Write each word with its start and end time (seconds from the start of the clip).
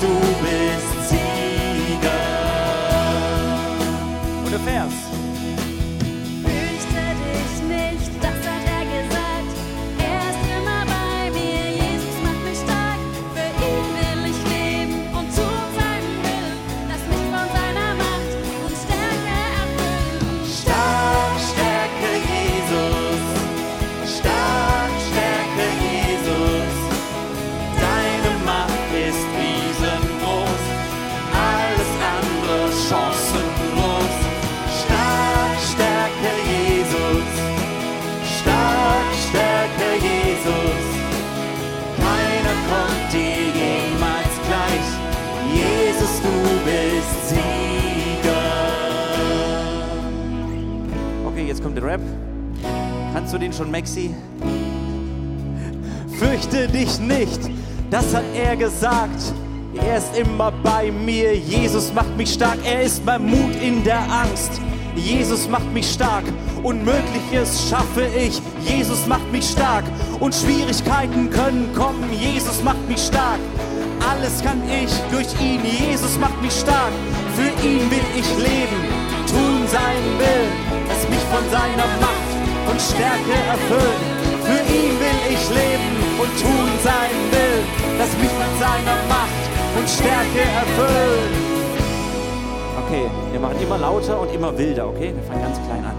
du 0.00 0.20
bist 0.42 1.10
Sieger. 1.10 2.10
Und 4.44 4.52
der 4.52 4.60
Vers. 4.60 5.17
Du 46.22 46.64
bist 46.64 47.28
Sieger. 47.28 48.32
Okay, 51.26 51.46
jetzt 51.46 51.62
kommt 51.62 51.76
der 51.76 51.84
Rap. 51.84 52.00
Kannst 53.12 53.32
du 53.34 53.38
den 53.38 53.52
schon, 53.52 53.70
Maxi? 53.70 54.14
Fürchte 56.18 56.66
dich 56.68 56.98
nicht, 56.98 57.40
das 57.90 58.14
hat 58.14 58.24
er 58.34 58.56
gesagt. 58.56 59.32
Er 59.76 59.98
ist 59.98 60.16
immer 60.16 60.50
bei 60.62 60.90
mir. 60.90 61.36
Jesus 61.36 61.92
macht 61.92 62.16
mich 62.16 62.32
stark. 62.32 62.58
Er 62.64 62.82
ist 62.82 63.04
mein 63.04 63.24
Mut 63.24 63.54
in 63.62 63.84
der 63.84 64.00
Angst. 64.00 64.60
Jesus 64.96 65.48
macht 65.48 65.72
mich 65.72 65.88
stark. 65.90 66.24
Unmögliches 66.62 67.68
schaffe 67.70 68.06
ich. 68.16 68.40
Jesus 68.66 69.06
macht 69.06 69.30
mich 69.30 69.48
stark. 69.48 69.84
Und 70.18 70.34
Schwierigkeiten 70.34 71.30
können 71.30 71.72
kommen. 71.74 72.04
Jesus 72.12 72.62
macht 72.64 72.88
mich 72.88 73.00
stark. 73.00 73.38
Alles 74.10 74.42
kann 74.42 74.62
ich 74.68 74.92
durch 75.12 75.28
ihn. 75.40 75.60
Jesus 75.64 76.18
macht 76.18 76.40
mich 76.40 76.52
stark. 76.52 76.92
Für 77.36 77.50
ihn 77.66 77.90
will 77.90 78.08
ich 78.16 78.28
leben. 78.36 78.80
Tun 79.28 79.60
seinen 79.68 80.18
Willen. 80.18 80.52
Lass 80.88 81.02
mich 81.08 81.24
von 81.28 81.44
seiner 81.50 81.88
Macht 82.00 82.30
und 82.70 82.80
Stärke 82.80 83.36
erfüllen. 83.54 84.00
Für 84.44 84.62
ihn 84.72 84.94
will 85.02 85.20
ich 85.34 85.44
leben 85.50 85.90
und 86.22 86.30
tun 86.40 86.70
seinen 86.82 87.24
Willen. 87.32 87.64
Lass 87.98 88.12
mich 88.16 88.32
von 88.40 88.52
seiner 88.58 88.96
Macht 89.12 89.42
und 89.76 89.88
Stärke 89.88 90.42
erfüllen. 90.62 91.32
Okay, 92.86 93.06
wir 93.32 93.40
machen 93.40 93.60
immer 93.60 93.78
lauter 93.78 94.20
und 94.20 94.32
immer 94.32 94.56
wilder, 94.56 94.88
okay? 94.88 95.12
Wir 95.14 95.22
fangen 95.24 95.42
ganz 95.42 95.58
klein 95.66 95.84
an. 95.84 95.96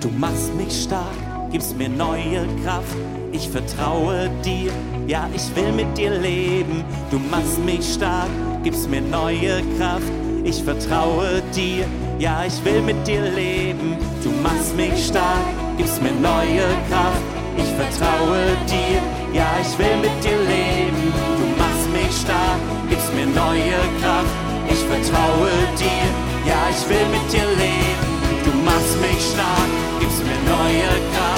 Du 0.00 0.08
machst 0.10 0.54
mich 0.54 0.84
stark, 0.84 1.18
gibst 1.50 1.76
mir 1.76 1.88
neue 1.88 2.46
Kraft. 2.62 2.96
Ich 3.32 3.48
vertraue 3.48 4.28
dir, 4.44 4.70
ja, 5.06 5.26
ich 5.34 5.56
will 5.56 5.72
mit 5.72 5.96
dir 5.96 6.10
leben. 6.10 6.84
Du 7.10 7.18
machst 7.18 7.58
mich 7.64 7.94
stark, 7.94 8.28
gibst 8.62 8.90
mir 8.90 9.00
neue 9.00 9.62
Kraft. 9.78 10.12
Ich 10.44 10.62
vertraue 10.62 11.42
dir, 11.56 11.86
ja, 12.18 12.44
ich 12.46 12.62
will 12.62 12.82
mit 12.82 13.06
dir 13.06 13.22
leben. 13.22 13.96
Du 14.22 14.30
machst 14.42 14.76
mich 14.76 15.06
stark, 15.06 15.46
gibst 15.78 16.02
mir 16.02 16.12
neue 16.12 16.66
Kraft. 16.90 17.22
Ich 17.56 17.72
vertraue 17.72 18.52
dir, 18.68 19.00
ja, 19.32 19.48
ich 19.62 19.78
will 19.78 19.96
mit 19.96 20.16
dir 20.22 20.36
leben. 20.36 21.02
Du 21.40 21.46
machst 21.56 21.88
mich 21.90 22.14
stark, 22.14 22.60
gibst 22.90 23.14
mir 23.14 23.26
neue 23.26 23.80
Kraft. 24.00 24.34
Ich 24.68 24.82
vertraue 24.92 25.50
dir, 25.80 26.04
ja, 26.44 26.68
ich 26.68 26.86
will 26.86 27.06
mit 27.08 27.32
dir 27.32 27.48
leben. 27.56 28.08
Du 28.44 28.52
machst 28.62 29.00
mich 29.00 29.22
stark, 29.32 29.70
gibst 30.00 30.22
mir 30.22 30.38
neue 30.44 31.00
Kraft. 31.14 31.31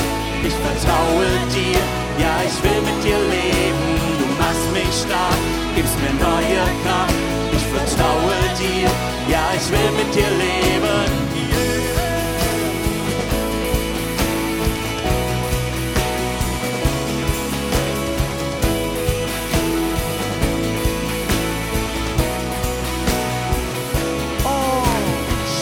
Ich 0.47 0.53
vertraue 0.53 1.27
dir, 1.55 1.81
ja, 2.22 2.34
ich 2.44 2.62
will 2.62 2.81
mit 2.82 3.03
dir 3.03 3.16
leben. 3.16 3.84
Du 4.19 4.27
machst 4.38 4.71
mich 4.75 4.94
stark, 4.94 5.41
gibst 5.75 5.97
mir 6.03 6.12
neue 6.22 6.60
Kraft. 6.82 7.15
Ich 7.50 7.65
vertraue 7.72 8.37
dir, 8.59 8.91
ja, 9.33 9.44
ich 9.56 9.71
will 9.71 9.91
mit 9.97 10.15
dir 10.15 10.28
leben. 10.28 11.25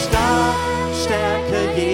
Stark, 0.03 0.55
Stärke 0.93 1.79
Jesus. 1.79 1.92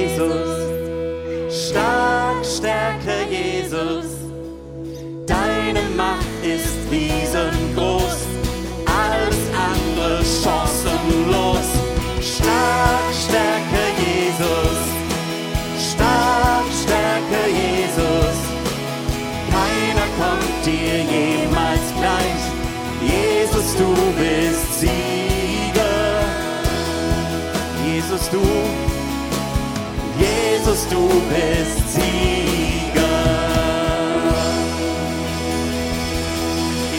Jesus, 30.80 30.88
du 30.90 31.08
bist 31.30 31.94
Sieger. 31.94 33.04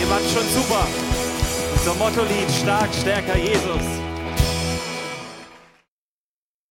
Ihr 0.00 0.10
wart 0.10 0.22
schon 0.32 0.48
super. 0.54 0.86
Unser 1.72 1.94
Motto-Lied, 1.94 2.50
stark, 2.50 2.92
stärker, 2.92 3.36
Jesus. 3.36 4.09